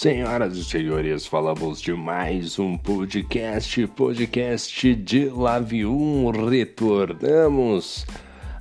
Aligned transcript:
Senhoras 0.00 0.56
e 0.56 0.64
senhores, 0.64 1.26
falamos 1.26 1.80
de 1.80 1.92
mais 1.92 2.56
um 2.56 2.78
podcast, 2.78 3.84
podcast 3.88 4.94
de 4.94 5.28
Lave 5.28 5.84
1. 5.84 6.48
Retornamos 6.48 8.06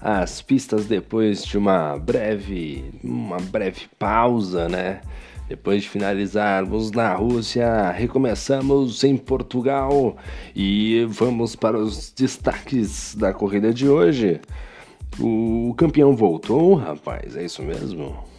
às 0.01 0.41
pistas 0.41 0.87
depois 0.87 1.45
de 1.45 1.55
uma 1.55 1.95
breve, 1.95 2.85
uma 3.03 3.37
breve 3.37 3.81
pausa, 3.99 4.67
né? 4.67 5.01
Depois 5.47 5.83
de 5.83 5.89
finalizarmos 5.89 6.89
na 6.89 7.13
Rússia, 7.13 7.91
recomeçamos 7.91 9.03
em 9.03 9.15
Portugal 9.15 10.17
e 10.55 11.05
vamos 11.07 11.55
para 11.55 11.77
os 11.77 12.11
destaques 12.17 13.13
da 13.13 13.31
corrida 13.31 13.71
de 13.71 13.87
hoje. 13.87 14.41
O 15.19 15.75
campeão 15.77 16.15
voltou, 16.15 16.73
rapaz, 16.73 17.35
é 17.35 17.45
isso 17.45 17.61
mesmo? 17.61 18.36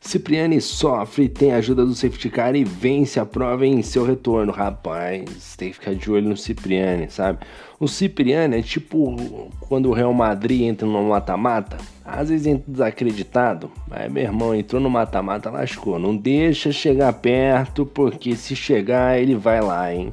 Cipriani 0.00 0.60
sofre, 0.60 1.28
tem 1.28 1.52
a 1.52 1.56
ajuda 1.56 1.84
do 1.84 1.94
safety 1.94 2.30
car 2.30 2.54
e 2.54 2.64
vence 2.64 3.18
a 3.18 3.26
prova 3.26 3.66
em 3.66 3.82
seu 3.82 4.04
retorno. 4.04 4.52
Rapaz, 4.52 5.56
tem 5.56 5.70
que 5.70 5.74
ficar 5.74 5.94
de 5.94 6.10
olho 6.10 6.28
no 6.28 6.36
Cipriani, 6.36 7.10
sabe? 7.10 7.40
O 7.80 7.88
Cipriani 7.88 8.58
é 8.58 8.62
tipo 8.62 9.16
quando 9.60 9.90
o 9.90 9.92
Real 9.92 10.14
Madrid 10.14 10.62
entra 10.62 10.86
no 10.86 11.02
mata-mata. 11.08 11.78
Às 12.04 12.28
vezes 12.28 12.46
entra 12.46 12.64
desacreditado, 12.72 13.70
mas 13.86 14.10
meu 14.10 14.22
irmão 14.22 14.54
entrou 14.54 14.80
no 14.80 14.88
mata-mata, 14.88 15.50
lascou. 15.50 15.98
Não 15.98 16.16
deixa 16.16 16.72
chegar 16.72 17.12
perto, 17.14 17.84
porque 17.84 18.36
se 18.36 18.54
chegar 18.54 19.20
ele 19.20 19.34
vai 19.34 19.60
lá, 19.60 19.92
hein? 19.92 20.12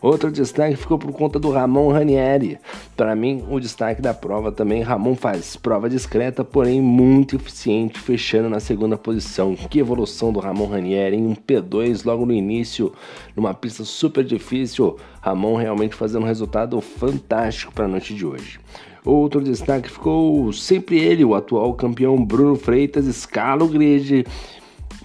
Outro 0.00 0.30
destaque 0.30 0.76
ficou 0.76 0.96
por 0.96 1.12
conta 1.12 1.38
do 1.38 1.50
Ramon 1.50 1.90
Ranieri. 1.90 2.58
Para 2.96 3.16
mim, 3.16 3.44
o 3.50 3.58
destaque 3.58 4.00
da 4.00 4.14
prova 4.14 4.52
também, 4.52 4.80
Ramon 4.80 5.16
faz 5.16 5.56
prova 5.56 5.90
discreta, 5.90 6.44
porém 6.44 6.80
muito 6.80 7.34
eficiente, 7.34 7.98
fechando 7.98 8.48
na 8.48 8.60
segunda 8.60 8.96
posição. 8.96 9.56
Que 9.56 9.80
evolução 9.80 10.32
do 10.32 10.38
Ramon 10.38 10.66
Ranieri 10.66 11.16
em 11.16 11.26
um 11.26 11.34
P2 11.34 12.04
logo 12.04 12.24
no 12.24 12.32
início, 12.32 12.92
numa 13.34 13.52
pista 13.52 13.84
super 13.84 14.22
difícil. 14.24 14.96
Ramon 15.20 15.56
realmente 15.56 15.96
fazendo 15.96 16.22
um 16.22 16.26
resultado 16.26 16.80
fantástico 16.80 17.72
para 17.72 17.86
a 17.86 17.88
noite 17.88 18.14
de 18.14 18.24
hoje. 18.24 18.60
Outro 19.04 19.40
destaque 19.40 19.90
ficou 19.90 20.52
sempre 20.52 20.98
ele, 20.98 21.24
o 21.24 21.34
atual 21.34 21.74
campeão 21.74 22.24
Bruno 22.24 22.54
Freitas, 22.54 23.06
escala 23.06 23.64
o 23.64 23.68
grid 23.68 24.24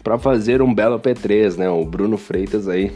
para 0.03 0.17
fazer 0.17 0.61
um 0.61 0.73
belo 0.73 0.99
P3, 0.99 1.57
né? 1.57 1.69
O 1.69 1.85
Bruno 1.85 2.17
Freitas 2.17 2.67
aí 2.67 2.91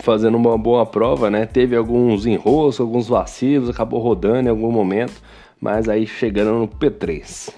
fazendo 0.00 0.36
uma 0.36 0.56
boa 0.56 0.86
prova, 0.86 1.30
né? 1.30 1.46
Teve 1.46 1.76
alguns 1.76 2.26
enroscos, 2.26 2.80
alguns 2.80 3.08
vacilos, 3.08 3.68
acabou 3.68 4.00
rodando 4.00 4.48
em 4.48 4.50
algum 4.50 4.70
momento, 4.70 5.22
mas 5.60 5.88
aí 5.88 6.06
chegando 6.06 6.52
no 6.52 6.68
P3. 6.68 7.52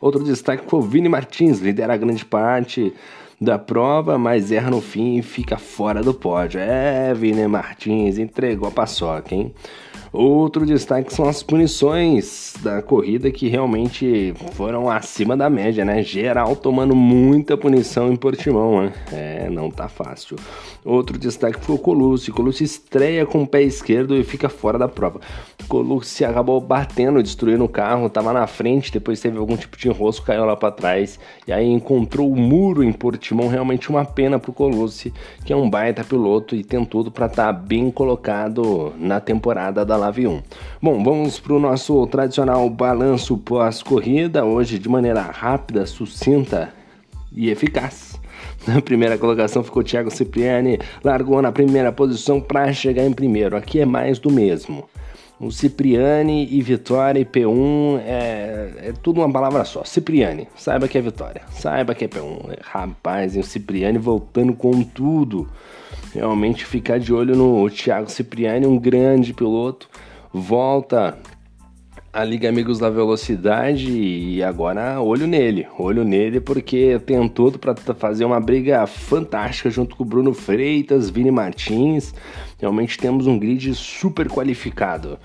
Outro 0.00 0.22
destaque 0.22 0.64
foi 0.68 0.80
o 0.80 0.82
Vini 0.82 1.08
Martins, 1.08 1.60
lidera 1.60 1.96
grande 1.96 2.24
parte 2.24 2.92
da 3.40 3.58
prova, 3.58 4.18
mas 4.18 4.52
erra 4.52 4.70
no 4.70 4.80
fim 4.80 5.16
e 5.16 5.22
fica 5.22 5.56
fora 5.56 6.02
do 6.02 6.14
pódio. 6.14 6.60
É, 6.60 7.12
Vini 7.14 7.46
Martins 7.46 8.18
entregou 8.18 8.68
a 8.68 8.70
paçoca, 8.70 9.34
hein? 9.34 9.52
Outro 10.16 10.64
destaque 10.64 11.12
são 11.12 11.28
as 11.28 11.42
punições 11.42 12.54
da 12.62 12.80
corrida 12.80 13.32
que 13.32 13.48
realmente 13.48 14.32
foram 14.52 14.88
acima 14.88 15.36
da 15.36 15.50
média, 15.50 15.84
né? 15.84 16.04
Geral 16.04 16.54
tomando 16.54 16.94
muita 16.94 17.56
punição 17.56 18.12
em 18.12 18.14
Portimão, 18.14 18.82
né? 18.82 18.92
É, 19.10 19.50
não 19.50 19.72
tá 19.72 19.88
fácil. 19.88 20.36
Outro 20.84 21.18
destaque 21.18 21.58
foi 21.58 21.74
o 21.74 21.78
Colucci. 21.78 22.30
Colucci 22.30 22.62
estreia 22.62 23.26
com 23.26 23.42
o 23.42 23.46
pé 23.46 23.62
esquerdo 23.62 24.14
e 24.14 24.22
fica 24.22 24.48
fora 24.48 24.78
da 24.78 24.86
prova. 24.86 25.18
Colucci 25.66 26.24
acabou 26.24 26.60
batendo, 26.60 27.20
destruindo 27.20 27.64
o 27.64 27.68
carro, 27.68 28.08
tava 28.08 28.32
na 28.32 28.46
frente, 28.46 28.92
depois 28.92 29.20
teve 29.20 29.36
algum 29.36 29.56
tipo 29.56 29.76
de 29.76 29.88
enrosco, 29.88 30.26
caiu 30.26 30.44
lá 30.44 30.54
para 30.54 30.70
trás 30.70 31.18
e 31.44 31.52
aí 31.52 31.66
encontrou 31.66 32.30
o 32.30 32.36
muro 32.36 32.84
em 32.84 32.92
Portimão. 32.92 33.48
Realmente 33.48 33.90
uma 33.90 34.04
pena 34.04 34.38
pro 34.38 34.52
Colucci, 34.52 35.12
que 35.44 35.52
é 35.52 35.56
um 35.56 35.68
baita 35.68 36.04
piloto 36.04 36.54
e 36.54 36.62
tem 36.62 36.84
tudo 36.84 37.10
para 37.10 37.26
estar 37.26 37.46
tá 37.46 37.52
bem 37.52 37.90
colocado 37.90 38.92
na 38.96 39.18
temporada 39.18 39.84
da 39.84 40.03
Lave 40.04 40.26
1. 40.26 40.42
Bom, 40.82 41.02
vamos 41.02 41.40
para 41.40 41.54
o 41.54 41.58
nosso 41.58 42.06
tradicional 42.08 42.68
balanço 42.68 43.38
pós-corrida, 43.38 44.44
hoje 44.44 44.78
de 44.78 44.86
maneira 44.86 45.22
rápida, 45.22 45.86
sucinta 45.86 46.74
e 47.32 47.48
eficaz. 47.48 48.20
Na 48.68 48.82
primeira 48.82 49.16
colocação 49.16 49.64
ficou 49.64 49.82
Thiago 49.82 50.10
Cipriani, 50.10 50.78
largou 51.02 51.40
na 51.40 51.50
primeira 51.50 51.90
posição 51.90 52.38
para 52.38 52.70
chegar 52.72 53.04
em 53.04 53.12
primeiro. 53.12 53.56
Aqui 53.56 53.80
é 53.80 53.86
mais 53.86 54.18
do 54.18 54.30
mesmo. 54.30 54.84
O 55.40 55.50
Cipriani 55.50 56.48
e 56.50 56.60
Vitória 56.60 57.18
e 57.18 57.24
P1 57.24 58.00
é, 58.04 58.72
é 58.88 58.94
tudo 59.02 59.20
uma 59.22 59.32
palavra 59.32 59.64
só. 59.64 59.84
Cipriani, 59.84 60.46
saiba 60.54 60.86
que 60.86 60.98
é 60.98 61.00
Vitória, 61.00 61.42
saiba 61.50 61.94
que 61.94 62.04
é 62.04 62.08
P1. 62.08 62.58
Rapaz, 62.60 63.36
e 63.36 63.40
o 63.40 63.42
Cipriani 63.42 63.96
voltando 63.96 64.52
com 64.52 64.82
tudo 64.82 65.48
realmente 66.14 66.64
ficar 66.64 66.98
de 66.98 67.12
olho 67.12 67.36
no 67.36 67.68
Thiago 67.68 68.10
Cipriani, 68.10 68.66
um 68.66 68.78
grande 68.78 69.34
piloto. 69.34 69.88
Volta 70.32 71.18
a 72.12 72.22
Liga 72.22 72.48
Amigos 72.48 72.78
da 72.78 72.88
Velocidade 72.88 73.90
e 73.90 74.40
agora 74.40 75.00
olho 75.00 75.26
nele, 75.26 75.66
olho 75.76 76.04
nele 76.04 76.40
porque 76.40 77.00
tem 77.04 77.28
tudo 77.28 77.58
para 77.58 77.74
fazer 77.94 78.24
uma 78.24 78.40
briga 78.40 78.86
fantástica 78.86 79.68
junto 79.68 79.96
com 79.96 80.04
o 80.04 80.06
Bruno 80.06 80.32
Freitas, 80.32 81.10
Vini 81.10 81.32
Martins. 81.32 82.14
Realmente 82.60 82.96
temos 82.96 83.26
um 83.26 83.36
grid 83.36 83.74
super 83.74 84.28
qualificado. 84.28 85.18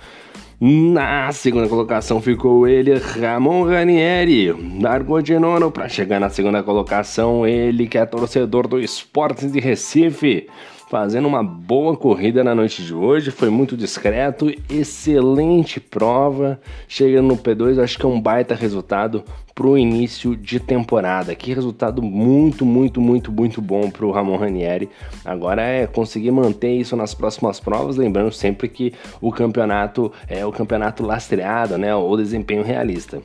Na 0.59 1.31
segunda 1.31 1.69
colocação 1.69 2.19
ficou 2.19 2.67
ele, 2.67 2.93
Ramon 2.95 3.63
Ranieri, 3.63 4.51
largou 4.81 5.21
de 5.21 5.39
nono 5.39 5.71
para 5.71 5.87
chegar 5.87 6.19
na 6.19 6.29
segunda 6.29 6.61
colocação, 6.61 7.47
ele 7.47 7.87
que 7.87 7.97
é 7.97 8.05
torcedor 8.05 8.67
do 8.67 8.77
Esportes 8.77 9.49
de 9.49 9.59
Recife 9.59 10.47
fazendo 10.89 11.27
uma 11.27 11.43
boa 11.43 11.95
corrida 11.95 12.43
na 12.43 12.55
noite 12.55 12.83
de 12.83 12.95
hoje, 12.95 13.29
foi 13.29 13.49
muito 13.49 13.77
discreto, 13.77 14.51
excelente 14.67 15.79
prova, 15.79 16.59
chegando 16.87 17.27
no 17.27 17.37
P2, 17.37 17.81
acho 17.81 17.97
que 17.97 18.05
é 18.05 18.09
um 18.09 18.19
baita 18.19 18.55
resultado 18.55 19.23
para 19.53 19.67
o 19.67 19.77
início 19.77 20.35
de 20.35 20.59
temporada. 20.59 21.35
Que 21.35 21.53
resultado 21.53 22.01
muito, 22.01 22.65
muito, 22.65 22.99
muito, 22.99 23.31
muito 23.31 23.61
bom 23.61 23.91
para 23.91 24.05
o 24.05 24.11
Ramon 24.11 24.37
Ranieri. 24.37 24.89
Agora 25.23 25.61
é 25.61 25.85
conseguir 25.85 26.31
manter 26.31 26.71
isso 26.71 26.95
nas 26.95 27.13
próximas 27.13 27.59
provas, 27.59 27.95
lembrando 27.95 28.31
sempre 28.31 28.67
que 28.67 28.91
o 29.21 29.31
campeonato 29.31 30.11
é 30.27 30.43
o 30.43 30.51
campeonato 30.51 31.05
lastreado, 31.05 31.77
né, 31.77 31.93
o 31.93 32.17
desempenho 32.17 32.63
realista. 32.63 33.21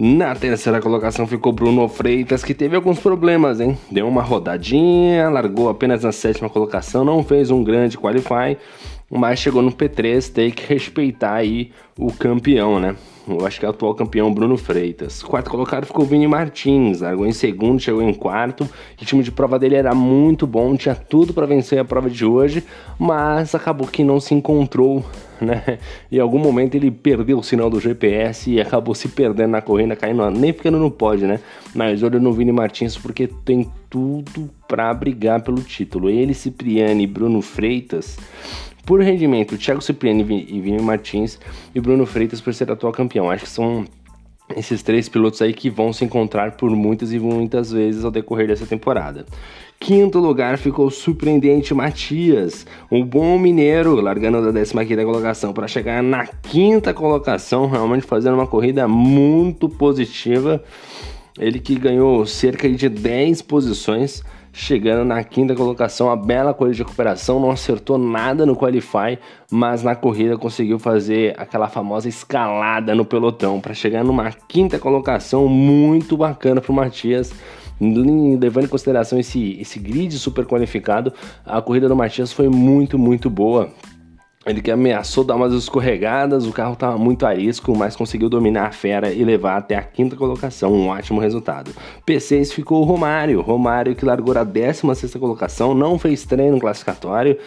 Na 0.00 0.32
terceira 0.32 0.80
colocação 0.80 1.26
ficou 1.26 1.52
Bruno 1.52 1.88
Freitas, 1.88 2.44
que 2.44 2.54
teve 2.54 2.76
alguns 2.76 3.00
problemas, 3.00 3.58
hein? 3.58 3.76
Deu 3.90 4.06
uma 4.06 4.22
rodadinha, 4.22 5.28
largou 5.28 5.68
apenas 5.68 6.04
na 6.04 6.12
sétima 6.12 6.48
colocação, 6.48 7.04
não 7.04 7.24
fez 7.24 7.50
um 7.50 7.64
grande 7.64 7.98
qualify, 7.98 8.56
mas 9.10 9.40
chegou 9.40 9.60
no 9.60 9.72
P3, 9.72 10.32
tem 10.32 10.52
que 10.52 10.72
respeitar 10.72 11.34
aí 11.34 11.72
o 11.98 12.12
campeão, 12.12 12.78
né? 12.78 12.94
Eu 13.28 13.46
acho 13.46 13.60
que 13.60 13.66
é 13.66 13.68
o 13.68 13.70
atual 13.72 13.94
campeão 13.94 14.32
Bruno 14.32 14.56
Freitas. 14.56 15.22
Quarto 15.22 15.50
colocado 15.50 15.86
ficou 15.86 16.04
Vini 16.04 16.26
Martins, 16.26 17.00
largou 17.00 17.26
em 17.26 17.32
segundo, 17.32 17.78
chegou 17.78 18.02
em 18.02 18.14
quarto. 18.14 18.64
O 18.64 18.68
ritmo 18.96 19.22
de 19.22 19.30
prova 19.30 19.58
dele 19.58 19.74
era 19.74 19.94
muito 19.94 20.46
bom, 20.46 20.76
tinha 20.76 20.94
tudo 20.94 21.34
para 21.34 21.44
vencer 21.44 21.78
a 21.78 21.84
prova 21.84 22.08
de 22.08 22.24
hoje, 22.24 22.64
mas 22.98 23.54
acabou 23.54 23.86
que 23.86 24.02
não 24.02 24.18
se 24.18 24.34
encontrou, 24.34 25.04
né? 25.40 25.78
Em 26.10 26.18
algum 26.18 26.38
momento 26.38 26.74
ele 26.74 26.90
perdeu 26.90 27.38
o 27.38 27.42
sinal 27.42 27.68
do 27.68 27.78
GPS 27.78 28.50
e 28.50 28.60
acabou 28.60 28.94
se 28.94 29.08
perdendo 29.08 29.50
na 29.50 29.60
corrida, 29.60 29.94
caindo, 29.94 30.30
nem 30.30 30.52
ficando 30.52 30.78
no 30.78 30.90
pódio, 30.90 31.28
né? 31.28 31.40
Mas 31.74 32.02
olha 32.02 32.18
no 32.18 32.32
Vini 32.32 32.52
Martins 32.52 32.96
porque 32.96 33.26
tem 33.26 33.70
tudo 33.90 34.48
para 34.66 34.92
brigar 34.94 35.42
pelo 35.42 35.60
título. 35.60 36.08
Ele, 36.08 36.32
Cipriani 36.32 37.04
e 37.04 37.06
Bruno 37.06 37.42
Freitas 37.42 38.16
por 38.88 39.02
rendimento, 39.02 39.58
Thiago 39.58 39.82
Cipriani 39.82 40.46
e 40.48 40.60
Vini 40.62 40.80
Martins 40.80 41.38
e 41.74 41.80
Bruno 41.80 42.06
Freitas 42.06 42.40
por 42.40 42.54
ser 42.54 42.72
atual 42.72 42.90
campeão. 42.90 43.30
Acho 43.30 43.44
que 43.44 43.50
são 43.50 43.84
esses 44.56 44.82
três 44.82 45.10
pilotos 45.10 45.42
aí 45.42 45.52
que 45.52 45.68
vão 45.68 45.92
se 45.92 46.06
encontrar 46.06 46.52
por 46.52 46.70
muitas 46.70 47.12
e 47.12 47.18
muitas 47.18 47.70
vezes 47.70 48.02
ao 48.02 48.10
decorrer 48.10 48.46
dessa 48.46 48.64
temporada. 48.64 49.26
Quinto 49.78 50.18
lugar 50.18 50.56
ficou 50.56 50.86
o 50.86 50.90
surpreendente 50.90 51.74
Matias, 51.74 52.66
um 52.90 53.04
bom 53.04 53.38
mineiro, 53.38 54.00
largando 54.00 54.50
da 54.50 54.58
15 54.58 54.72
colocação 55.04 55.52
para 55.52 55.68
chegar 55.68 56.02
na 56.02 56.26
quinta 56.26 56.94
colocação, 56.94 57.68
realmente 57.68 58.06
fazendo 58.06 58.36
uma 58.36 58.46
corrida 58.46 58.88
muito 58.88 59.68
positiva. 59.68 60.64
Ele 61.38 61.60
que 61.60 61.74
ganhou 61.74 62.24
cerca 62.24 62.66
de 62.70 62.88
10 62.88 63.42
posições 63.42 64.24
chegando 64.52 65.04
na 65.04 65.22
quinta 65.22 65.54
colocação, 65.54 66.10
a 66.10 66.16
bela 66.16 66.54
corrida 66.54 66.76
de 66.76 66.82
recuperação, 66.82 67.40
não 67.40 67.50
acertou 67.50 67.98
nada 67.98 68.44
no 68.44 68.56
qualify, 68.56 69.18
mas 69.50 69.82
na 69.82 69.94
corrida 69.94 70.36
conseguiu 70.36 70.78
fazer 70.78 71.34
aquela 71.38 71.68
famosa 71.68 72.08
escalada 72.08 72.94
no 72.94 73.04
pelotão 73.04 73.60
para 73.60 73.74
chegar 73.74 74.04
numa 74.04 74.30
quinta 74.30 74.78
colocação 74.78 75.48
muito 75.48 76.16
bacana 76.16 76.60
para 76.60 76.72
o 76.72 76.74
Matias. 76.74 77.32
Levando 77.80 78.64
em 78.64 78.68
consideração 78.68 79.20
esse, 79.20 79.56
esse 79.60 79.78
grid 79.78 80.12
super 80.18 80.44
qualificado, 80.44 81.12
a 81.46 81.62
corrida 81.62 81.88
do 81.88 81.94
Matias 81.94 82.32
foi 82.32 82.48
muito, 82.48 82.98
muito 82.98 83.30
boa 83.30 83.70
Ele 84.48 84.62
que 84.62 84.70
ameaçou 84.70 85.24
dar 85.24 85.36
umas 85.36 85.52
escorregadas, 85.52 86.46
o 86.46 86.52
carro 86.52 86.72
estava 86.72 86.96
muito 86.96 87.26
arisco, 87.26 87.76
mas 87.76 87.94
conseguiu 87.94 88.28
dominar 88.30 88.66
a 88.66 88.72
fera 88.72 89.12
e 89.12 89.22
levar 89.22 89.58
até 89.58 89.76
a 89.76 89.82
quinta 89.82 90.16
colocação, 90.16 90.72
um 90.72 90.88
ótimo 90.88 91.20
resultado. 91.20 91.70
P6 92.06 92.52
ficou 92.52 92.80
o 92.80 92.84
Romário, 92.84 93.42
Romário 93.42 93.94
que 93.94 94.04
largou 94.04 94.36
a 94.38 94.44
16 94.44 95.14
colocação, 95.16 95.74
não 95.74 95.98
fez 95.98 96.24
treino 96.24 96.58
classificatório, 96.58 97.38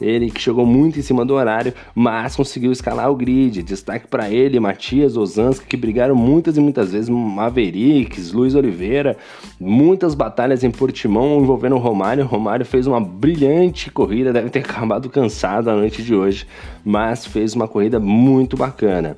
ele 0.00 0.30
que 0.30 0.40
chegou 0.40 0.64
muito 0.64 0.98
em 0.98 1.02
cima 1.02 1.24
do 1.24 1.34
horário, 1.34 1.74
mas 1.94 2.34
conseguiu 2.34 2.72
escalar 2.72 3.10
o 3.10 3.14
grid. 3.14 3.62
Destaque 3.62 4.06
para 4.06 4.30
ele, 4.30 4.58
Matias 4.58 5.16
Ozanski, 5.16 5.66
que 5.66 5.76
brigaram 5.76 6.14
muitas 6.14 6.56
e 6.56 6.60
muitas 6.60 6.92
vezes, 6.92 7.08
Mavericks, 7.08 8.32
Luiz 8.32 8.54
Oliveira, 8.54 9.16
muitas 9.60 10.14
batalhas 10.14 10.64
em 10.64 10.70
Portimão 10.70 11.40
envolvendo 11.40 11.76
o 11.76 11.78
Romário. 11.78 12.24
O 12.24 12.28
Romário 12.28 12.64
fez 12.64 12.86
uma 12.86 13.00
brilhante 13.00 13.90
corrida, 13.90 14.32
deve 14.32 14.50
ter 14.50 14.60
acabado 14.70 15.10
cansado 15.10 15.68
a 15.68 15.74
noite 15.74 16.02
de 16.02 16.14
hoje, 16.14 16.46
mas 16.84 17.26
fez 17.26 17.54
uma 17.54 17.68
corrida 17.68 18.00
muito 18.00 18.56
bacana. 18.56 19.16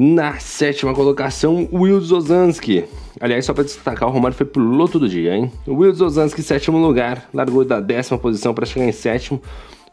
Na 0.00 0.38
sétima 0.38 0.94
colocação, 0.94 1.68
Will 1.72 1.96
Ozanski. 1.96 2.84
Aliás, 3.20 3.44
só 3.44 3.52
para 3.52 3.64
destacar, 3.64 4.08
o 4.08 4.12
Romário 4.12 4.36
foi 4.36 4.46
piloto 4.46 4.96
do 4.96 5.08
dia, 5.08 5.34
hein? 5.34 5.50
Will 5.66 5.90
Ozanski, 5.90 6.40
sétimo 6.40 6.78
lugar, 6.78 7.28
largou 7.34 7.64
da 7.64 7.80
décima 7.80 8.16
posição 8.16 8.54
para 8.54 8.64
chegar 8.64 8.86
em 8.86 8.92
sétimo. 8.92 9.42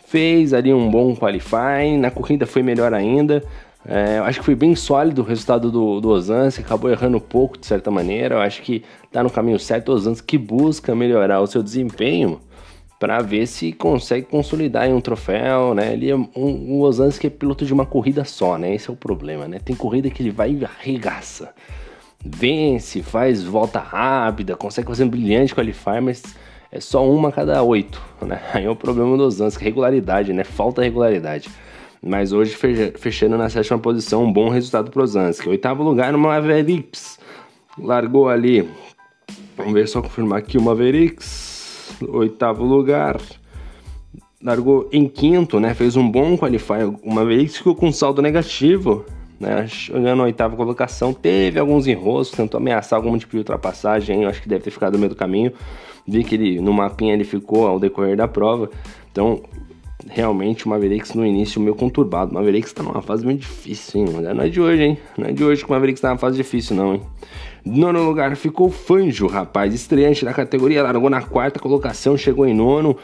Fez 0.06 0.54
ali 0.54 0.72
um 0.72 0.92
bom 0.92 1.16
qualifying, 1.16 1.98
na 1.98 2.12
corrida 2.12 2.46
foi 2.46 2.62
melhor 2.62 2.94
ainda. 2.94 3.44
É, 3.84 4.20
eu 4.20 4.26
acho 4.26 4.42
que 4.42 4.46
foi 4.46 4.54
bem 4.54 4.76
sólido 4.76 5.24
o 5.24 5.26
resultado 5.26 5.72
do, 5.72 6.00
do 6.00 6.10
Ozanski, 6.10 6.62
acabou 6.62 6.92
errando 6.92 7.20
pouco 7.20 7.58
de 7.58 7.66
certa 7.66 7.90
maneira. 7.90 8.36
Eu 8.36 8.42
acho 8.42 8.62
que 8.62 8.84
tá 9.12 9.24
no 9.24 9.30
caminho 9.32 9.58
certo. 9.58 9.90
O 9.90 9.96
Ozanski 9.96 10.38
busca 10.38 10.94
melhorar 10.94 11.42
o 11.42 11.48
seu 11.48 11.64
desempenho 11.64 12.40
para 13.06 13.22
ver 13.22 13.46
se 13.46 13.72
consegue 13.72 14.26
consolidar 14.26 14.90
em 14.90 14.94
um 14.94 15.00
troféu, 15.00 15.76
né? 15.76 15.94
Ele 15.94 16.10
é 16.10 16.16
um, 16.16 16.28
um 16.36 16.82
Ozanski 16.82 17.28
é 17.28 17.30
piloto 17.30 17.64
de 17.64 17.72
uma 17.72 17.86
corrida 17.86 18.26
só, 18.26 18.58
né? 18.58 18.74
Esse 18.74 18.90
é 18.90 18.94
o 18.94 18.96
problema, 18.96 19.48
né? 19.48 19.60
Tem 19.64 19.76
corrida 19.76 20.10
que 20.10 20.24
ele 20.24 20.32
vai 20.32 20.54
e 20.54 20.66
arregaça. 20.66 21.54
Vence, 22.26 23.04
faz 23.04 23.44
volta 23.44 23.78
rápida, 23.78 24.56
consegue 24.56 24.88
fazer 24.88 25.04
um 25.04 25.10
brilhante 25.10 25.54
qualify, 25.54 26.02
mas 26.02 26.24
é 26.72 26.80
só 26.80 27.08
uma 27.08 27.30
a 27.30 27.32
cada 27.32 27.62
oito, 27.62 28.02
né? 28.24 28.42
Aí 28.56 28.66
é 28.66 28.70
o 28.72 28.76
problema 28.76 29.16
do 29.16 29.22
Ozanski, 29.22 29.64
regularidade, 29.64 30.34
né? 30.34 30.44
Falta 30.44 30.82
regularidade. 30.82 31.48
Mas 32.02 32.34
hoje 32.34 32.58
fechando 32.98 33.38
na 33.38 33.50
sétima 33.50 33.78
posição, 33.78 34.24
um 34.24 34.34
bom 34.34 34.50
resultado 34.50 34.90
pro 34.90 35.04
Ozanski. 35.04 35.48
Oitavo 35.48 35.84
lugar 35.84 36.12
no 36.12 36.18
Mavericks. 36.18 37.20
Largou 37.78 38.30
ali. 38.30 38.68
Vamos 39.56 39.74
ver 39.74 39.88
só 39.88 40.02
confirmar 40.02 40.40
aqui 40.40 40.58
o 40.58 40.62
Mavericks 40.64 41.55
oitavo 42.08 42.64
lugar. 42.64 43.20
Largou 44.42 44.90
em 44.92 45.08
quinto, 45.08 45.60
né? 45.60 45.74
Fez 45.74 45.96
um 45.96 46.10
bom 46.10 46.38
qualify. 46.38 46.84
Uma 47.04 47.26
vez 47.26 47.58
ficou 47.58 47.76
com 47.76 47.92
saldo 47.92 48.22
negativo, 48.22 49.06
né? 49.40 49.68
Chegando 49.68 50.18
na 50.18 50.24
oitava 50.24 50.56
colocação. 50.56 51.14
Teve 51.14 51.60
alguns 51.60 51.88
enroscos, 51.88 52.38
tentou 52.38 52.60
ameaçar 52.60 52.98
algum 52.98 53.18
tipo 53.18 53.32
de 53.32 53.40
ultrapassagem. 53.40 54.24
Eu 54.24 54.30
acho 54.30 54.42
que 54.42 54.50
deve 54.50 54.64
ter 54.64 54.72
ficado 54.72 54.94
no 54.94 55.00
meio 55.00 55.10
do 55.10 55.16
caminho. 55.16 55.52
Vi 56.08 56.24
que 56.24 56.36
ele, 56.36 56.62
no 56.62 56.72
mapinha 56.72 57.14
ele 57.14 57.24
ficou 57.24 57.68
ao 57.68 57.80
decorrer 57.80 58.16
da 58.16 58.28
prova. 58.28 58.70
Então, 59.12 59.42
realmente 60.10 60.66
o 60.66 60.70
Mavericks 60.70 61.14
no 61.14 61.26
início 61.26 61.60
meio 61.60 61.76
conturbado. 61.76 62.32
O 62.32 62.34
Mavericks 62.36 62.72
tá 62.74 62.84
numa 62.84 63.02
fase 63.02 63.26
meio 63.26 63.40
difícil, 63.40 64.02
hein? 64.02 64.08
Não 64.36 64.44
é 64.44 64.50
de 64.50 64.62
hoje, 64.62 64.84
hein? 64.84 64.98
Não 65.18 65.28
é 65.28 65.32
de 65.32 65.44
hoje 65.44 65.64
que 65.64 65.70
o 65.70 65.74
Mavericks 65.74 66.02
tá 66.02 66.10
numa 66.10 66.18
fase 66.18 66.38
difícil, 66.38 66.76
não, 66.76 66.96
hein? 66.96 67.02
Nono 67.66 68.04
lugar 68.04 68.36
ficou 68.36 68.70
Fanjo, 68.70 69.26
rapaz, 69.26 69.74
estreante 69.74 70.24
da 70.24 70.34
categoria, 70.34 70.84
largou 70.84 71.10
na 71.10 71.24
quarta 71.24 71.60
colocação, 71.60 72.16
chegou 72.16 72.46
em 72.46 72.54
nono. 72.54 72.96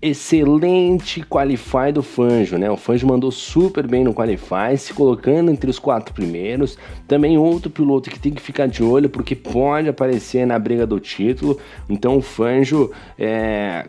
Excelente 0.00 1.22
qualify 1.22 1.90
do 1.92 2.02
Fanjo, 2.02 2.58
né? 2.58 2.70
O 2.70 2.76
Fanjo 2.76 3.06
mandou 3.06 3.30
super 3.30 3.86
bem 3.86 4.04
no 4.04 4.12
qualify, 4.12 4.76
se 4.76 4.92
colocando 4.92 5.50
entre 5.50 5.70
os 5.70 5.78
quatro 5.78 6.14
primeiros. 6.14 6.78
Também 7.08 7.38
outro 7.38 7.70
piloto 7.70 8.10
que 8.10 8.20
tem 8.20 8.32
que 8.32 8.42
ficar 8.42 8.66
de 8.68 8.84
olho, 8.84 9.08
porque 9.08 9.34
pode 9.34 9.88
aparecer 9.88 10.46
na 10.46 10.58
briga 10.58 10.86
do 10.86 11.00
título. 11.00 11.58
Então 11.88 12.18
o 12.18 12.20
Fanjo 12.20 12.90
é, 13.18 13.88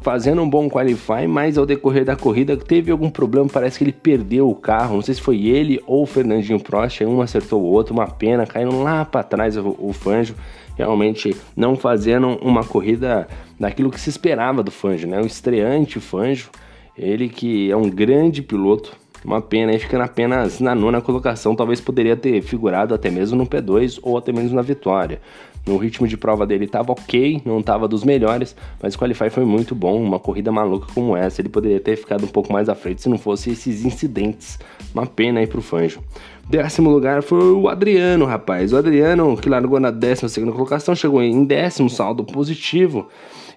fazendo 0.00 0.42
um 0.42 0.48
bom 0.48 0.68
qualify, 0.68 1.26
mas 1.26 1.58
ao 1.58 1.66
decorrer 1.66 2.04
da 2.04 2.16
corrida 2.16 2.56
teve 2.56 2.90
algum 2.90 3.10
problema, 3.10 3.48
parece 3.52 3.78
que 3.78 3.84
ele 3.84 3.92
perdeu 3.92 4.48
o 4.48 4.54
carro, 4.54 4.96
não 4.96 5.02
sei 5.02 5.14
se 5.14 5.20
foi 5.20 5.46
ele 5.46 5.82
ou 5.86 6.02
o 6.02 6.06
Fernandinho 6.06 6.60
Prost, 6.60 7.00
um 7.02 7.20
acertou 7.20 7.62
o 7.62 7.66
outro, 7.66 7.92
uma 7.92 8.06
pena, 8.06 8.46
caindo 8.46 8.82
lá 8.82 9.04
para 9.04 9.22
trás 9.22 9.56
o, 9.56 9.76
o 9.78 9.92
Fanjo, 9.92 10.34
realmente 10.76 11.36
não 11.56 11.76
fazendo 11.76 12.38
uma 12.40 12.64
corrida 12.64 13.26
daquilo 13.58 13.90
que 13.90 14.00
se 14.00 14.10
esperava 14.10 14.62
do 14.62 14.70
Fanjo, 14.70 15.08
né? 15.08 15.20
O 15.20 15.26
estreante 15.26 15.98
Fanjo, 15.98 16.50
ele 16.96 17.28
que 17.28 17.70
é 17.70 17.76
um 17.76 17.90
grande 17.90 18.42
piloto, 18.42 18.96
uma 19.24 19.42
pena, 19.42 19.72
aí 19.72 19.78
ficando 19.78 20.04
apenas 20.04 20.60
na 20.60 20.74
nona 20.74 21.00
colocação, 21.00 21.56
talvez 21.56 21.80
poderia 21.80 22.16
ter 22.16 22.40
figurado 22.40 22.94
até 22.94 23.10
mesmo 23.10 23.36
no 23.36 23.46
P2 23.46 23.98
ou 24.02 24.16
até 24.16 24.32
mesmo 24.32 24.54
na 24.54 24.62
vitória. 24.62 25.20
No 25.68 25.76
ritmo 25.76 26.08
de 26.08 26.16
prova 26.16 26.46
dele 26.46 26.64
estava 26.64 26.92
ok, 26.92 27.42
não 27.44 27.60
estava 27.60 27.86
dos 27.86 28.02
melhores, 28.02 28.56
mas 28.82 28.94
o 28.94 28.98
Qualify 28.98 29.28
foi 29.28 29.44
muito 29.44 29.74
bom. 29.74 30.02
Uma 30.02 30.18
corrida 30.18 30.50
maluca 30.50 30.86
como 30.94 31.14
essa, 31.14 31.42
ele 31.42 31.50
poderia 31.50 31.78
ter 31.78 31.94
ficado 31.94 32.24
um 32.24 32.28
pouco 32.28 32.50
mais 32.50 32.70
à 32.70 32.74
frente 32.74 33.02
se 33.02 33.08
não 33.10 33.18
fosse 33.18 33.50
esses 33.50 33.84
incidentes. 33.84 34.58
Uma 34.94 35.04
pena 35.04 35.40
aí 35.40 35.46
pro 35.46 35.60
Fanjo. 35.60 36.00
Décimo 36.48 36.88
lugar 36.88 37.22
foi 37.22 37.52
o 37.52 37.68
Adriano, 37.68 38.24
rapaz. 38.24 38.72
O 38.72 38.78
Adriano, 38.78 39.36
que 39.36 39.46
largou 39.46 39.78
na 39.78 39.90
décima 39.90 40.30
segunda 40.30 40.52
colocação, 40.52 40.94
chegou 40.94 41.22
em 41.22 41.44
décimo 41.44 41.90
saldo 41.90 42.24
positivo. 42.24 43.06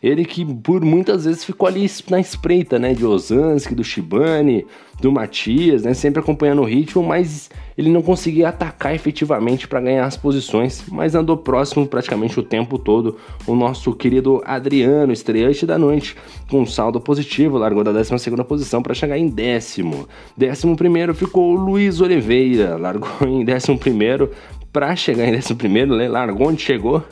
Ele 0.01 0.25
que 0.25 0.44
por 0.44 0.83
muitas 0.83 1.25
vezes 1.25 1.44
ficou 1.44 1.68
ali 1.68 1.86
na 2.09 2.19
espreita, 2.19 2.80
né? 2.80 2.94
De 2.94 3.06
Ozanski, 3.06 3.75
do 3.75 3.83
Shibane, 3.83 4.65
do 5.00 5.12
Matias, 5.12 5.83
né? 5.83 5.94
Sempre 5.94 6.19
acompanhando 6.19 6.63
o 6.63 6.65
ritmo, 6.65 7.03
mas 7.03 7.50
ele 7.77 7.89
não 7.89 8.01
conseguia 8.01 8.50
atacar 8.50 8.95
efetivamente 8.95 9.68
para 9.68 9.80
ganhar 9.80 10.06
as 10.06 10.18
posições, 10.18 10.83
mas 10.92 11.13
andou 11.13 11.38
próximo 11.38 11.86
praticamente 11.86 12.39
o 12.39 12.44
tempo 12.44 12.80
todo. 12.80 13.18
O 13.45 13.56
nosso 13.56 13.94
querido 13.94 14.42
Adriano, 14.44 15.13
estreante 15.13 15.65
da 15.65 15.77
noite, 15.77 16.15
com 16.50 16.62
um 16.62 16.65
saldo 16.65 17.00
positivo, 17.00 17.57
largou 17.57 17.83
da 17.83 17.92
12 17.92 18.12
posição 18.48 18.81
para 18.81 18.95
chegar 18.95 19.19
em 19.19 19.27
décimo. 19.27 20.07
Décimo 20.36 20.75
primeiro 20.75 21.13
ficou 21.13 21.53
o 21.53 21.56
Luiz 21.56 22.01
Oliveira, 22.01 22.75
largou 22.75 23.12
em 23.27 23.45
décimo 23.45 23.77
primeiro 23.77 24.31
para 24.74 24.95
chegar 24.95 25.27
em 25.27 25.31
décimo 25.31 25.57
primeiro, 25.57 25.95
né? 25.95 26.07
largou 26.07 26.48
onde 26.48 26.62
chegou. 26.62 27.03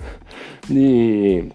E 0.70 1.46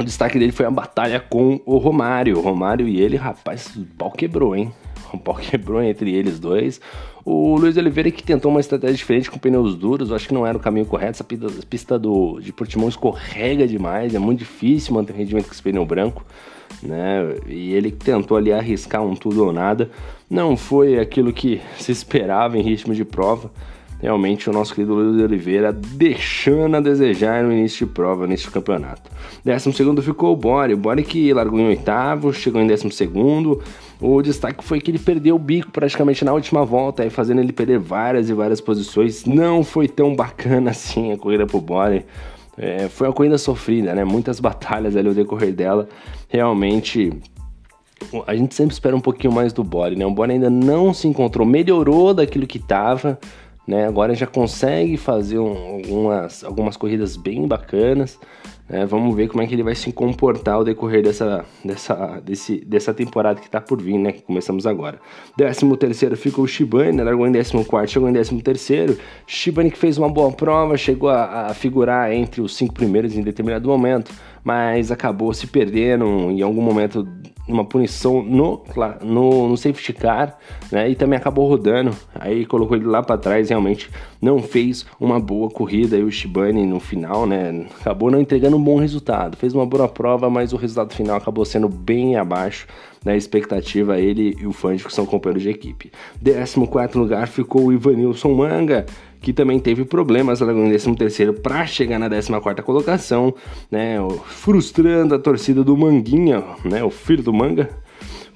o 0.00 0.04
destaque 0.04 0.38
dele 0.38 0.52
foi 0.52 0.66
a 0.66 0.70
batalha 0.70 1.20
com 1.20 1.60
o 1.64 1.76
Romário. 1.76 2.38
O 2.38 2.40
Romário 2.40 2.88
e 2.88 3.00
ele, 3.00 3.16
rapaz, 3.16 3.74
o 3.76 3.84
pau 3.96 4.10
quebrou, 4.10 4.56
hein? 4.56 4.72
O 5.12 5.18
pau 5.18 5.34
quebrou 5.34 5.82
entre 5.82 6.14
eles 6.14 6.38
dois. 6.38 6.80
O 7.24 7.56
Luiz 7.56 7.76
Oliveira 7.76 8.10
que 8.10 8.22
tentou 8.22 8.50
uma 8.50 8.60
estratégia 8.60 8.96
diferente 8.96 9.30
com 9.30 9.38
pneus 9.38 9.74
duros, 9.74 10.12
acho 10.12 10.28
que 10.28 10.34
não 10.34 10.46
era 10.46 10.56
o 10.56 10.60
caminho 10.60 10.86
correto. 10.86 11.10
Essa 11.10 11.24
pista, 11.24 11.48
pista 11.68 11.98
do, 11.98 12.40
de 12.40 12.52
Portimão 12.52 12.88
escorrega 12.88 13.66
demais, 13.66 14.14
é 14.14 14.18
muito 14.18 14.38
difícil 14.38 14.94
manter 14.94 15.14
rendimento 15.14 15.46
com 15.46 15.52
esse 15.52 15.62
pneu 15.62 15.84
branco. 15.84 16.24
Né? 16.82 17.34
E 17.46 17.72
ele 17.72 17.90
tentou 17.90 18.36
ali 18.36 18.52
arriscar 18.52 19.02
um 19.02 19.14
tudo 19.14 19.44
ou 19.44 19.52
nada. 19.52 19.90
Não 20.28 20.56
foi 20.56 20.98
aquilo 20.98 21.32
que 21.32 21.60
se 21.76 21.92
esperava 21.92 22.56
em 22.56 22.62
ritmo 22.62 22.94
de 22.94 23.04
prova 23.04 23.50
realmente 24.00 24.48
o 24.48 24.52
nosso 24.52 24.74
querido 24.74 24.94
Luiz 24.94 25.22
Oliveira 25.22 25.72
deixando 25.72 26.76
a 26.76 26.80
desejar 26.80 27.44
no 27.44 27.52
início 27.52 27.86
de 27.86 27.92
prova, 27.92 28.26
nesse 28.26 28.50
campeonato. 28.50 29.10
Décimo 29.44 29.74
segundo 29.74 30.02
ficou 30.02 30.32
o 30.32 30.36
Bore, 30.36 30.74
o 30.74 30.76
Bore 30.76 31.02
que 31.02 31.32
largou 31.32 31.58
em 31.60 31.66
oitavo, 31.66 32.32
chegou 32.32 32.60
em 32.60 32.66
décimo 32.66 32.90
segundo. 32.90 33.62
O 34.00 34.22
destaque 34.22 34.64
foi 34.64 34.80
que 34.80 34.90
ele 34.90 34.98
perdeu 34.98 35.36
o 35.36 35.38
bico 35.38 35.70
praticamente 35.70 36.24
na 36.24 36.32
última 36.32 36.64
volta, 36.64 37.02
aí 37.02 37.10
fazendo 37.10 37.40
ele 37.40 37.52
perder 37.52 37.78
várias 37.78 38.30
e 38.30 38.32
várias 38.32 38.60
posições. 38.60 39.26
Não 39.26 39.62
foi 39.62 39.86
tão 39.86 40.16
bacana 40.16 40.70
assim 40.72 41.12
a 41.12 41.18
corrida 41.18 41.46
pro 41.46 41.60
Bore. 41.60 42.06
É, 42.56 42.88
foi 42.88 43.06
uma 43.06 43.12
corrida 43.12 43.38
sofrida, 43.38 43.94
né? 43.94 44.04
Muitas 44.04 44.40
batalhas 44.40 44.96
ali 44.96 45.08
ao 45.08 45.14
decorrer 45.14 45.52
dela. 45.52 45.88
Realmente 46.28 47.12
a 48.26 48.34
gente 48.34 48.54
sempre 48.54 48.72
espera 48.72 48.96
um 48.96 49.00
pouquinho 49.00 49.32
mais 49.32 49.52
do 49.52 49.62
Bore, 49.62 49.96
né? 49.96 50.06
O 50.06 50.10
Bore 50.10 50.32
ainda 50.32 50.50
não 50.50 50.92
se 50.92 51.06
encontrou, 51.06 51.46
melhorou 51.46 52.14
daquilo 52.14 52.46
que 52.46 52.58
estava, 52.58 53.18
né? 53.70 53.86
Agora 53.86 54.12
já 54.16 54.26
consegue 54.26 54.96
fazer 54.96 55.38
um, 55.38 55.76
algumas, 55.76 56.42
algumas 56.42 56.76
corridas 56.76 57.16
bem 57.16 57.46
bacanas. 57.46 58.18
Né? 58.68 58.84
Vamos 58.84 59.14
ver 59.14 59.28
como 59.28 59.42
é 59.42 59.46
que 59.46 59.54
ele 59.54 59.62
vai 59.62 59.76
se 59.76 59.92
comportar 59.92 60.56
ao 60.56 60.64
decorrer 60.64 61.04
dessa, 61.04 61.44
dessa, 61.64 62.20
desse, 62.20 62.64
dessa 62.64 62.92
temporada 62.92 63.38
que 63.38 63.46
está 63.46 63.60
por 63.60 63.80
vir, 63.80 63.96
né? 63.96 64.10
Que 64.10 64.22
começamos 64.22 64.66
agora. 64.66 64.98
13 65.36 65.76
terceiro 65.76 66.16
ficou 66.16 66.44
o 66.44 66.48
Shibane, 66.48 67.00
largou 67.00 67.28
em 67.28 67.32
14 67.32 67.64
chegou 67.86 68.08
em 68.08 68.12
13 68.12 68.42
terceiro. 68.42 68.98
Shibane 69.24 69.70
que 69.70 69.78
fez 69.78 69.96
uma 69.96 70.08
boa 70.08 70.32
prova, 70.32 70.76
chegou 70.76 71.08
a, 71.08 71.46
a 71.46 71.54
figurar 71.54 72.12
entre 72.12 72.40
os 72.40 72.56
cinco 72.56 72.74
primeiros 72.74 73.16
em 73.16 73.22
determinado 73.22 73.68
momento, 73.68 74.12
mas 74.42 74.90
acabou 74.90 75.32
se 75.32 75.46
perdendo 75.46 76.04
em 76.04 76.42
algum 76.42 76.60
momento 76.60 77.06
uma 77.52 77.64
punição 77.64 78.22
no, 78.22 78.62
no, 79.02 79.48
no 79.48 79.56
safety 79.56 79.92
car, 79.92 80.36
né? 80.70 80.88
E 80.90 80.94
também 80.94 81.18
acabou 81.18 81.48
rodando. 81.48 81.94
Aí 82.14 82.46
colocou 82.46 82.76
ele 82.76 82.86
lá 82.86 83.02
para 83.02 83.18
trás, 83.18 83.48
realmente 83.48 83.90
não 84.20 84.42
fez 84.42 84.86
uma 84.98 85.18
boa 85.18 85.50
corrida. 85.50 85.96
E 85.96 86.02
o 86.02 86.10
Shibane 86.10 86.66
no 86.66 86.80
final, 86.80 87.26
né? 87.26 87.66
Acabou 87.80 88.10
não 88.10 88.20
entregando 88.20 88.56
um 88.56 88.62
bom 88.62 88.78
resultado. 88.78 89.36
Fez 89.36 89.54
uma 89.54 89.66
boa 89.66 89.88
prova, 89.88 90.30
mas 90.30 90.52
o 90.52 90.56
resultado 90.56 90.94
final 90.94 91.16
acabou 91.16 91.44
sendo 91.44 91.68
bem 91.68 92.16
abaixo 92.16 92.66
na 93.04 93.16
expectativa 93.16 93.98
ele 93.98 94.36
e 94.38 94.46
o 94.46 94.52
Fangio 94.52 94.86
que 94.86 94.92
são 94.92 95.06
companheiros 95.06 95.42
de 95.42 95.50
equipe. 95.50 95.90
14 96.22 96.98
lugar 96.98 97.26
ficou 97.28 97.66
o 97.66 97.72
Ivanilson 97.72 98.34
Manga, 98.34 98.86
que 99.20 99.32
também 99.32 99.58
teve 99.58 99.84
problemas 99.84 100.40
largou 100.40 100.64
em 100.64 100.94
13 100.94 101.32
para 101.42 101.66
chegar 101.66 101.98
na 101.98 102.08
14 102.08 102.62
colocação, 102.62 103.34
né, 103.70 103.96
frustrando 104.26 105.14
a 105.14 105.18
torcida 105.18 105.62
do 105.62 105.76
Manguinha, 105.76 106.42
né, 106.64 106.82
o 106.82 106.90
filho 106.90 107.22
do 107.22 107.32
Manga. 107.32 107.68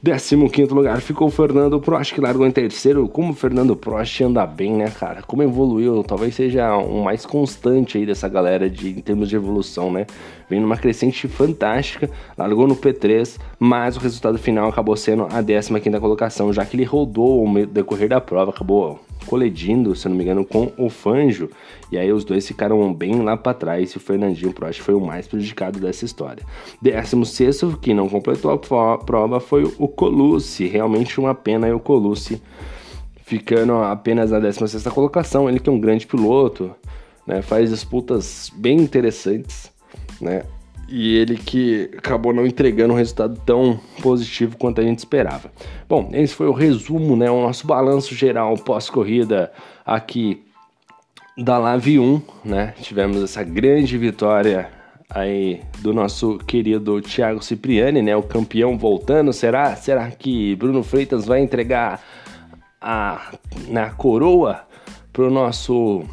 15 0.05 0.75
lugar 0.75 1.01
ficou 1.01 1.29
o 1.29 1.31
Fernando 1.31 1.81
Prost, 1.81 2.13
que 2.13 2.21
largou 2.21 2.47
em 2.47 2.51
terceiro. 2.51 3.09
Como 3.09 3.33
o 3.33 3.35
Fernando 3.35 3.75
Prost 3.75 4.21
anda 4.21 4.47
bem, 4.47 4.75
né, 4.75 4.91
cara? 4.91 5.23
Como 5.23 5.43
evoluiu, 5.43 6.05
talvez 6.05 6.35
seja 6.35 6.77
um 6.77 7.03
mais 7.03 7.25
constante 7.25 7.97
aí 7.97 8.05
dessa 8.05 8.29
galera 8.29 8.69
de, 8.69 8.91
em 8.91 9.01
termos 9.01 9.31
de 9.31 9.37
evolução, 9.37 9.91
né? 9.91 10.05
Vem 10.51 10.61
numa 10.61 10.77
crescente 10.77 11.27
fantástica, 11.27 12.11
largou 12.37 12.69
no 12.69 12.77
P3, 12.77 13.39
mas 13.59 13.97
o 13.97 14.01
resultado 14.01 14.37
final 14.37 14.69
acabou 14.69 14.95
sendo 14.95 15.27
a 15.31 15.41
15 15.41 15.99
colocação, 15.99 16.53
já 16.53 16.67
que 16.67 16.77
ele 16.77 16.85
rodou 16.85 17.43
o 17.43 17.67
decorrer 17.67 18.11
da 18.11 18.21
prova, 18.21 18.51
acabou 18.51 19.01
colidindo, 19.25 19.95
se 19.95 20.09
não 20.09 20.17
me 20.17 20.23
engano, 20.23 20.45
com 20.45 20.73
o 20.77 20.89
Fanjo, 20.89 21.51
e 21.91 21.99
aí 21.99 22.13
os 22.13 22.25
dois 22.25 22.47
ficaram 22.47 22.93
bem 22.93 23.23
lá 23.23 23.37
para 23.37 23.55
trás 23.55 23.93
e 23.93 23.97
o 23.97 24.01
Fernandinho 24.01 24.53
Prost 24.53 24.81
foi 24.81 24.95
o 24.95 25.01
mais 25.01 25.27
prejudicado 25.27 25.79
dessa 25.79 26.05
história. 26.05 26.45
16 26.81 27.77
que 27.81 27.93
não 27.95 28.09
completou 28.09 28.51
a 28.51 28.99
prova 28.99 29.41
foi 29.41 29.65
o 29.79 29.89
Colucci, 29.89 30.67
realmente 30.67 31.19
uma 31.19 31.35
pena 31.35 31.75
o 31.75 31.81
Colucci 31.81 32.41
ficando 33.25 33.75
apenas 33.75 34.31
na 34.31 34.39
16 34.39 34.85
colocação, 34.89 35.49
ele 35.49 35.59
que 35.59 35.69
é 35.69 35.73
um 35.73 35.81
grande 35.81 36.07
piloto, 36.07 36.75
né, 37.27 37.41
faz 37.41 37.71
disputas 37.71 38.53
bem 38.55 38.79
interessantes, 38.79 39.73
né, 40.21 40.43
e 40.89 41.17
ele 41.17 41.37
que 41.37 41.91
acabou 41.97 42.33
não 42.33 42.47
entregando 42.47 42.95
um 42.95 42.97
resultado 42.97 43.41
tão 43.45 43.81
positivo 44.03 44.57
quanto 44.57 44.81
a 44.81 44.85
gente 44.85 44.99
esperava. 44.99 45.51
Bom, 45.89 46.11
esse 46.13 46.35
foi 46.35 46.47
o 46.47 46.53
resumo, 46.53 47.17
né, 47.17 47.31
o 47.31 47.43
nosso 47.43 47.67
balanço 47.67 48.15
geral 48.15 48.55
pós-corrida 48.57 49.53
aqui 49.85 50.43
da 51.37 51.59
Live 51.59 51.99
1, 51.99 52.23
né? 52.45 52.75
Tivemos 52.81 53.23
essa 53.23 53.43
grande 53.43 53.99
vitória 53.99 54.71
aí 55.11 55.61
do 55.81 55.93
nosso 55.93 56.39
querido 56.39 57.01
Thiago 57.01 57.43
Cipriani, 57.43 58.03
né, 58.03 58.17
o 58.17 58.23
campeão 58.23 58.79
voltando. 58.79 59.33
Será? 59.33 59.75
Será 59.77 60.11
que 60.11 60.55
Bruno 60.57 60.83
Freitas 60.83 61.25
vai 61.25 61.41
entregar 61.41 62.01
a 62.81 63.33
na 63.69 63.91
coroa 63.91 64.63
pro 65.13 65.31
nosso 65.31 66.05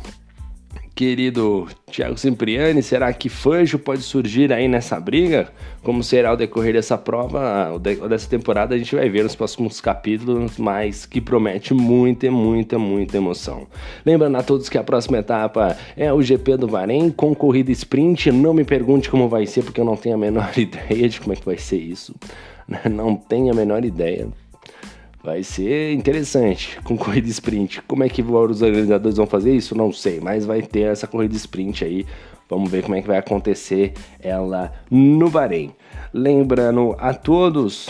querido 0.95 1.67
Thiago 1.91 2.17
Cipriani, 2.17 2.83
será 2.83 3.11
que 3.13 3.29
Fanjo 3.29 3.79
pode 3.79 4.01
surgir 4.01 4.51
aí 4.51 4.67
nessa 4.67 4.99
briga? 4.99 5.49
Como 5.81 6.03
será 6.03 6.33
o 6.33 6.35
decorrer 6.35 6.73
dessa 6.73 6.97
prova, 6.97 7.79
dessa 8.09 8.29
temporada, 8.29 8.75
a 8.75 8.77
gente 8.77 8.95
vai 8.95 9.09
ver 9.09 9.23
nos 9.23 9.35
próximos 9.35 9.81
capítulos, 9.81 10.57
mas 10.57 11.05
que 11.05 11.19
promete 11.19 11.73
muita, 11.73 12.29
muita, 12.29 12.77
muita 12.77 13.17
emoção. 13.17 13.65
Lembrando 14.05 14.37
a 14.37 14.43
todos 14.43 14.69
que 14.69 14.77
a 14.77 14.83
próxima 14.83 15.17
etapa 15.17 15.75
é 15.97 16.11
o 16.13 16.21
GP 16.21 16.57
do 16.57 16.67
Bahrein 16.67 17.09
com 17.09 17.33
corrida 17.33 17.71
sprint. 17.71 18.31
Não 18.31 18.53
me 18.53 18.63
pergunte 18.63 19.09
como 19.09 19.27
vai 19.27 19.45
ser, 19.47 19.63
porque 19.63 19.81
eu 19.81 19.85
não 19.85 19.95
tenho 19.95 20.15
a 20.15 20.19
menor 20.19 20.51
ideia 20.57 21.09
de 21.09 21.19
como 21.19 21.33
é 21.33 21.35
que 21.35 21.45
vai 21.45 21.57
ser 21.57 21.77
isso. 21.77 22.13
Não 22.89 23.15
tenho 23.15 23.51
a 23.51 23.55
menor 23.55 23.83
ideia. 23.83 24.29
Vai 25.23 25.43
ser 25.43 25.93
interessante 25.93 26.79
com 26.83 26.97
corrida 26.97 27.29
sprint. 27.29 27.81
Como 27.83 28.03
é 28.03 28.09
que 28.09 28.21
os 28.21 28.61
organizadores 28.61 29.17
vão 29.17 29.27
fazer 29.27 29.55
isso? 29.55 29.75
Não 29.75 29.91
sei, 29.91 30.19
mas 30.19 30.45
vai 30.45 30.61
ter 30.61 30.81
essa 30.81 31.07
corrida 31.07 31.35
sprint 31.35 31.85
aí. 31.85 32.05
Vamos 32.49 32.69
ver 32.69 32.83
como 32.83 32.95
é 32.95 33.01
que 33.01 33.07
vai 33.07 33.17
acontecer 33.17 33.93
ela 34.19 34.73
no 34.89 35.29
Bahrein. 35.29 35.71
Lembrando 36.13 36.95
a 36.99 37.13
todos 37.13 37.87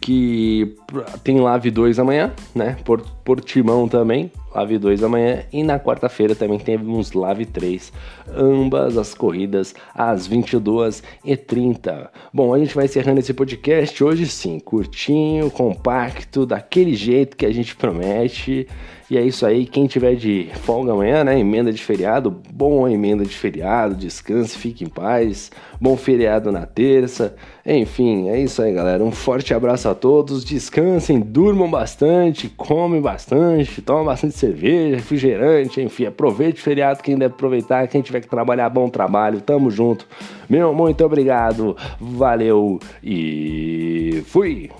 que 0.00 0.76
tem 1.22 1.40
Live 1.40 1.70
2 1.70 1.98
amanhã, 1.98 2.32
né? 2.54 2.76
Por, 2.84 3.00
por 3.24 3.40
Timão 3.40 3.88
também. 3.88 4.30
Live 4.54 4.78
2 4.78 5.04
amanhã 5.04 5.44
e 5.52 5.62
na 5.62 5.78
quarta-feira 5.78 6.34
também 6.34 6.58
temos 6.58 7.12
Live 7.12 7.46
3, 7.46 7.92
ambas 8.34 8.98
as 8.98 9.14
corridas 9.14 9.74
às 9.94 10.28
22h30. 10.28 12.08
Bom, 12.34 12.52
a 12.52 12.58
gente 12.58 12.74
vai 12.74 12.86
encerrando 12.86 13.20
esse 13.20 13.32
podcast 13.32 14.02
hoje 14.02 14.26
sim, 14.26 14.58
curtinho, 14.58 15.50
compacto, 15.52 16.44
daquele 16.44 16.94
jeito 16.94 17.36
que 17.36 17.46
a 17.46 17.52
gente 17.52 17.76
promete. 17.76 18.66
E 19.08 19.18
é 19.18 19.22
isso 19.22 19.44
aí, 19.44 19.66
quem 19.66 19.88
tiver 19.88 20.14
de 20.14 20.48
folga 20.62 20.92
amanhã, 20.92 21.24
né? 21.24 21.38
Emenda 21.38 21.72
de 21.72 21.82
feriado, 21.82 22.30
bom 22.52 22.88
emenda 22.88 23.24
de 23.24 23.36
feriado, 23.36 23.96
descanse, 23.96 24.56
fique 24.56 24.84
em 24.84 24.88
paz, 24.88 25.50
bom 25.80 25.96
feriado 25.96 26.52
na 26.52 26.64
terça. 26.64 27.34
Enfim, 27.66 28.28
é 28.28 28.40
isso 28.40 28.62
aí, 28.62 28.72
galera. 28.72 29.02
Um 29.02 29.10
forte 29.10 29.52
abraço 29.52 29.88
a 29.88 29.96
todos, 29.96 30.44
descansem, 30.80 31.20
durmam 31.20 31.70
bastante, 31.70 32.48
comem 32.48 33.00
bastante, 33.00 33.82
tomem 33.82 34.06
bastante 34.06 34.36
cerveja, 34.36 34.96
refrigerante, 34.96 35.80
enfim, 35.80 36.06
aproveite 36.06 36.60
o 36.60 36.64
feriado 36.64 37.02
quem 37.02 37.18
deve 37.18 37.34
aproveitar, 37.34 37.86
quem 37.88 38.00
tiver 38.00 38.20
que 38.20 38.28
trabalhar, 38.28 38.68
bom 38.70 38.88
trabalho, 38.88 39.40
tamo 39.40 39.70
junto. 39.70 40.06
Meu, 40.48 40.74
muito 40.74 41.04
obrigado, 41.04 41.76
valeu 42.00 42.80
e 43.02 44.22
fui! 44.26 44.70